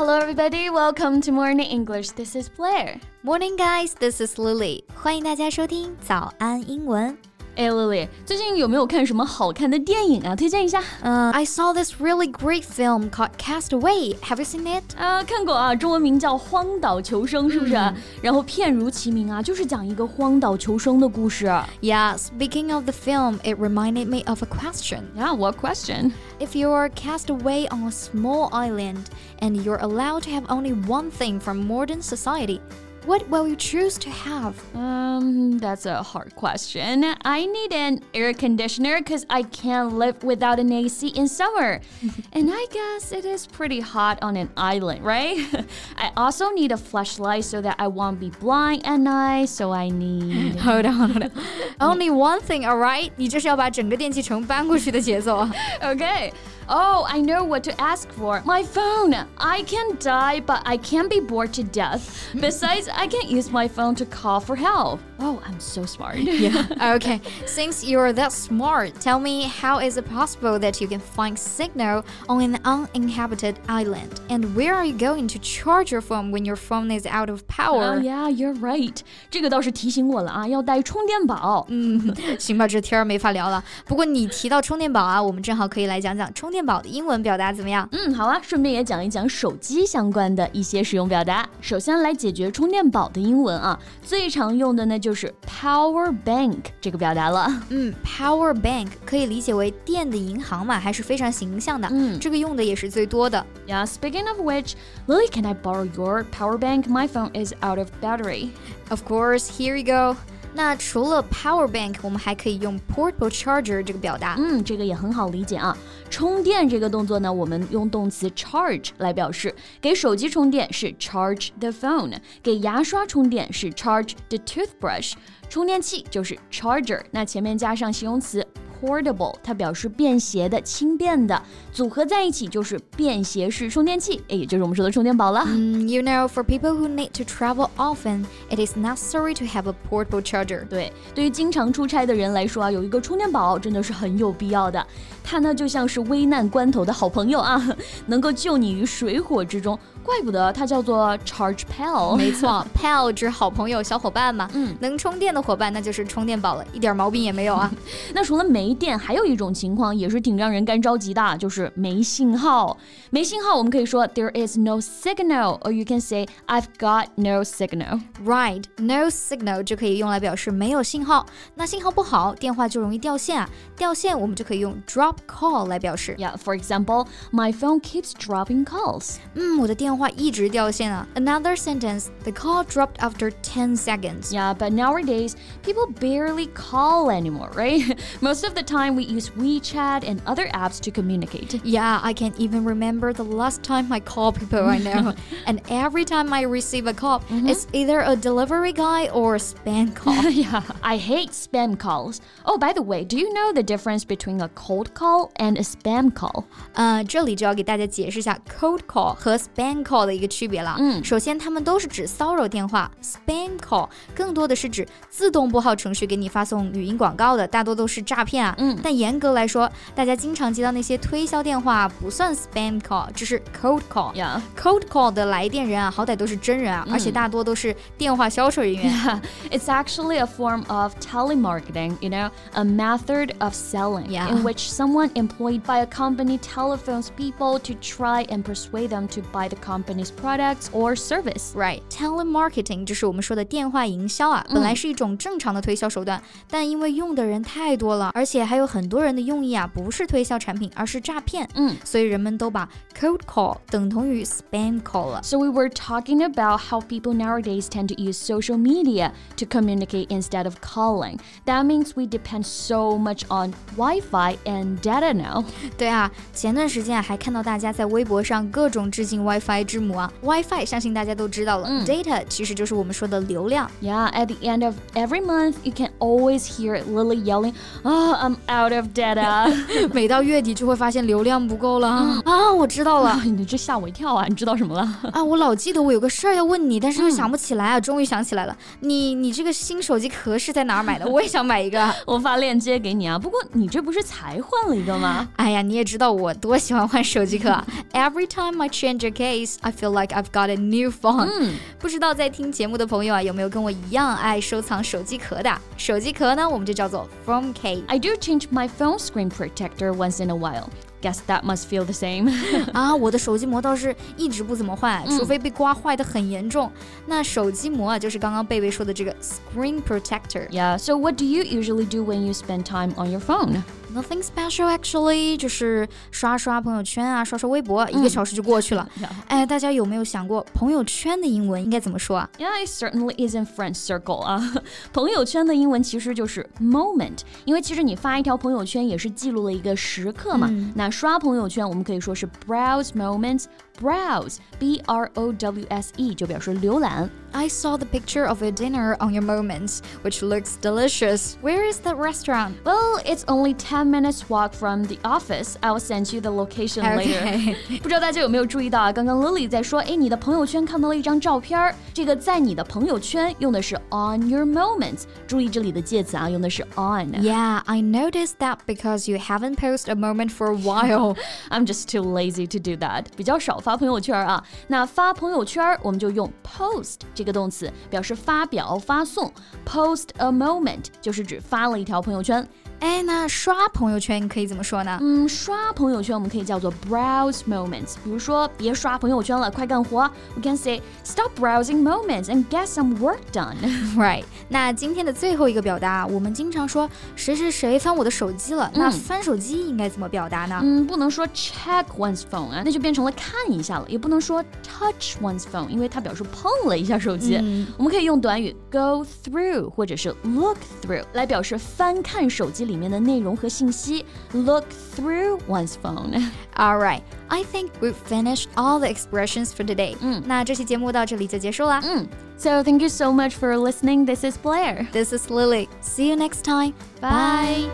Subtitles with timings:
[0.00, 0.70] Hello, everybody.
[0.70, 2.10] Welcome to Morning English.
[2.10, 3.00] This is Blair.
[3.22, 3.94] Morning, guys.
[3.94, 4.84] This is Lily.
[4.94, 7.16] 欢迎大家收听早安英文。
[7.55, 10.35] 哎，Lily，最近有没有看什么好看的电影啊？
[10.35, 10.81] 推荐一下。
[11.01, 14.15] 嗯、uh,，I saw this really great film called Cast Away.
[14.21, 14.83] Have you seen it?
[14.97, 17.75] 啊，看过啊，中文名叫《荒岛求生》，是不是？
[17.75, 21.45] 嗯、然后片如其名啊，就是讲一个荒岛求生的故事。
[21.81, 25.03] Yeah, speaking of the film, it reminded me of a question.
[25.17, 26.13] Yeah, what question?
[26.39, 29.05] If you are cast away on a small island
[29.39, 32.61] and you're allowed to have only one thing from modern society.
[33.06, 34.60] what will you choose to have?
[34.74, 37.04] Um, that's a hard question.
[37.24, 41.80] I need an air conditioner because I can't live without an AC in summer.
[42.32, 45.38] and I guess it is pretty hot on an island, right?
[45.96, 49.88] I also need a flashlight so that I won't be blind at night, so I
[49.88, 50.56] need.
[50.56, 51.32] hold on, hold on.
[51.80, 53.12] Only one thing, alright?
[53.16, 55.48] 你这是要把整个电器城搬过去的节奏。
[55.80, 56.32] okay.
[56.68, 58.42] Oh, I know what to ask for.
[58.44, 59.14] My phone.
[59.38, 62.28] I can die, but I can't be bored to death.
[62.34, 65.00] Besides, I can use my phone to call for help.
[65.18, 66.18] Oh, I'm so smart.
[66.18, 66.94] yeah.
[66.96, 67.20] Okay.
[67.46, 72.04] Since you're that smart, tell me how is it possible that you can find signal
[72.28, 74.20] on an uninhabited island?
[74.28, 77.46] And where are you going to charge your phone when your phone is out of
[77.48, 77.96] power?
[77.96, 79.00] Oh, yeah, you're right.
[79.30, 81.64] 这个倒是提醒我了啊，要带充电宝。
[81.70, 83.64] 嗯，行吧，这天儿没法聊了。
[83.86, 86.66] 不过你提到充电宝啊，我们正好可以来讲讲充电。
[86.66, 87.88] 宝的英文表达怎么样？
[87.92, 91.48] 嗯，好啊，顺便也讲一讲手机相关的一些使用表达。
[91.60, 97.50] 首先来解决充电 宝的英文啊，最常用的呢就是 power bank 这个表达了。
[97.68, 101.88] 嗯，power bank 可以理解为电的银行嘛，还是非常形象的。
[101.90, 103.44] 嗯，这个用的也是最多的。
[103.66, 104.72] Yeah, speaking of which,
[105.06, 106.86] Lily, can I borrow your power bank?
[106.88, 108.50] My phone is out of battery.
[108.88, 110.16] Of course, here you go.
[110.54, 114.36] 那除了 power bank，我们还可以用 portable charger 这个表达。
[114.38, 115.76] 嗯，这个也很好理解啊。
[116.11, 119.55] 充电这个动作呢，我们用动词 charge 来表示。
[119.79, 125.13] 给手机充电是 charge the phone，给牙刷充电是 charge the toothbrush，
[125.49, 127.01] 充电器就是 charger。
[127.11, 128.45] 那前面加上形容词。
[128.81, 131.39] portable，它表示便携的、轻便的，
[131.71, 135.43] 组合在一起就是便携式充电器，哎，也就是我们说的充电宝了。
[135.47, 140.21] 嗯，You know, for people who need to travel often, it is necessary to have a portable
[140.21, 140.67] charger。
[140.67, 144.85] 对，对于经常出差的人来说啊，有一个充电宝真的是很有必要的。
[145.23, 147.61] 它呢就像是危难关头的好朋友啊，
[148.07, 149.77] 能够救你于水火之中。
[150.03, 152.17] 怪不得它叫做 charge pal。
[152.17, 154.49] 没错， pal 指好朋友、小伙伴嘛。
[154.55, 157.71] 嗯，能充电的伙伴那就是充电宝了，一点毛病也没有啊。
[158.13, 162.76] 那除了没电，还有一种情况也是挺让人干着急的，就是没信号。
[163.10, 171.24] 没信号，我们可以说 there is no signal，or you can say I've got no signal。Right，no signal 就可以用来表示没有信号。
[171.54, 173.48] 那信号不好，电话就容易掉线啊。
[173.74, 176.14] 掉线我们就可以用 drop call 来表示。
[176.18, 179.16] Yeah，for example，my phone keeps dropping calls。
[179.34, 181.06] 嗯，我的电电话一直掉线啊。
[181.14, 184.32] Another sentence, the call dropped after 10 seconds.
[184.32, 187.96] Yeah, but nowadays people barely call anymore, right?
[188.20, 191.49] Most of the time we use WeChat and other apps to communicate.
[191.64, 195.14] Yeah, I can't even remember the last time I called people I know.
[195.46, 197.50] and every time I receive a call, mm -hmm.
[197.50, 200.30] it's either a delivery guy or a spam call.
[200.30, 202.20] yeah, I hate spam calls.
[202.44, 205.62] Oh, by the way, do you know the difference between a cold call and a
[205.62, 206.44] spam call?
[206.74, 210.76] 呃，这里就要给大家解释一下 cold call 和 spam call 的一个区别了。
[210.78, 218.54] 嗯，首先它们都是指骚扰电话，spam call 更多的是指自动拨号程序给你发送语音广告的，大多都是诈骗啊。
[218.58, 228.92] 嗯，但严格来说，大家经常接到那些推销 电话不算 spam call，这是 cold call。Yeah，cold call 的来电人啊，好歹都是真人啊，而且大多都是电话销售人员。
[228.92, 231.96] Yeah，it's actually a form of telemarketing.
[232.00, 237.58] You know, a method of selling in which someone employed by a company telephones people
[237.60, 241.54] to try and persuade them to buy the company's products or service.
[241.54, 251.29] Right, telemarketing 就是我们说的电话营销啊，本来是一种正常的推销手段，但因为用的人太多了，而且还有很多人的用意啊，不是推销产品，而是诈骗。
[251.54, 252.68] 嗯，所以人们都把
[252.98, 255.22] cold call 等同于 spam call 了。
[255.22, 260.44] So we were talking about how people nowadays tend to use social media to communicate instead
[260.44, 261.18] of calling.
[261.44, 265.44] That means we depend so much on Wi-Fi and data now.
[265.76, 269.64] 对啊，前段时间还看到大家在微博上各种致敬 WiFi。
[269.66, 271.68] 之母啊，WiFi 相信大家都知道了。
[271.68, 273.68] 嗯，data 其实就是我们说的流量。
[273.80, 278.72] Yeah, at the end of every month, you can always hear Lily yelling, "Ah, I'm out
[278.72, 279.52] of data。
[279.92, 281.87] 每到月底就会发现流 量不够了
[282.25, 282.51] 啊！
[282.51, 284.25] 我知道了， 你这吓我一跳啊！
[284.27, 285.09] 你知道什么了？
[285.13, 287.79] 啊，我老记得我有个事儿要问你，但是又想不起来啊。
[287.79, 291.07] 终于想起来了，你你这个新手机壳是在哪儿买的？
[291.07, 293.17] 我也想买一个， 我发链接给你啊。
[293.17, 295.27] 不过你这不是才换了一个吗？
[295.37, 297.49] 哎呀，你也知道我多喜欢换手机壳。
[297.49, 301.29] 啊 Every time I change a case, I feel like I've got a new phone。
[301.29, 305.51] 嗯，不知道在听节目的朋友啊，有没有跟我一样爱收藏手机壳的？
[305.77, 307.83] 手机壳呢，我们就叫做 phone case。
[307.87, 310.65] I do change my phone screen protector once in a while.
[311.02, 312.32] Guess that must feel the same
[312.72, 316.72] 啊，我的手机膜倒是一直不怎么换，除非被刮坏的很严重。
[317.06, 323.62] 那手机膜啊，就是刚刚贝贝说的这个 screen protector。Yeah, so what do you usually do when you spend time on your phone?
[323.93, 328.87] Nothing special actually，就是刷刷朋友圈啊，刷刷微博，一个小时就过去了。
[329.27, 334.53] 哎，大家有没有想过朋友圈的英文应该怎么说啊？Yeah, it certainly isn't friend circle 啊。
[334.93, 340.49] 朋友圈的英文其实就是 moment，因为其实你发一条朋友圈也是记录了一个时刻嘛。
[340.73, 343.45] 那刷朋友圈我们可以说是 browse moments。
[343.81, 347.09] browse, B R O W S E 就表示浏览。
[347.34, 351.36] I saw the picture of your dinner on your Moments, which looks delicious.
[351.42, 352.54] Where is the restaurant?
[352.64, 355.58] Well, it's only 10 minutes walk from the office.
[355.60, 357.54] I'll send you the location later.
[357.82, 358.90] 不知道大家有没有注意到啊？
[358.90, 365.02] 刚刚 Lily 在说，哎，你的朋友圈看到了一张照片，这个在你的朋友圈用的是 on your moments。
[365.26, 371.16] 注意这里的介词啊，用的是 on。Yeah, I noticed that because you haven't posted a moment for a while.
[371.50, 373.06] I'm just too lazy to do that.
[373.14, 374.42] 比较少发朋友圈啊。
[374.68, 377.00] 那发朋友圈我们就用 post。
[377.21, 379.31] 这个动词表示发表、发送
[379.63, 382.43] ，post a moment 就是指发了一条朋友圈。
[382.81, 384.97] 哎，那刷朋友圈可以怎么说呢？
[385.01, 387.93] 嗯，刷朋友圈我们可以叫做 browse moments。
[388.03, 390.01] 比如说，别刷朋友圈了，快干活。
[390.35, 393.55] We can say stop browsing moments and get some work done.
[393.95, 394.23] Right？
[394.49, 398.71] 那今天的最后一个表达，我们经常说谁谁谁翻我的手机了。
[398.73, 400.59] 那翻手机应该怎么表达呢？
[400.63, 403.85] 嗯，不能说 check one's phone 啊，那就变成了看一下了。
[403.87, 407.35] 也不能说 touch one's phone，因为它表示碰了一下手机。
[407.77, 412.70] 我们可以用短语 go through 或者是 look through 来表示翻看手机里。
[412.70, 414.64] 里面的内容和信息，look
[414.94, 416.30] through one's phone.
[416.54, 419.96] All right, I think we've finished all the expressions for today.
[420.00, 421.80] 嗯，那这期节目到这里就结束啦。
[421.84, 422.06] 嗯，
[422.38, 424.04] So thank you so much for listening.
[424.04, 424.86] This is Blair.
[424.92, 425.68] This is Lily.
[425.82, 426.74] See you next time.
[427.00, 427.70] Bye.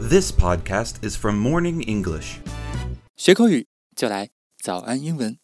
[0.00, 2.38] This podcast is from Morning English.
[3.16, 4.30] 学口语就来
[4.62, 5.38] 早安英文。